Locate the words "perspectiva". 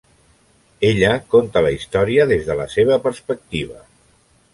3.05-3.79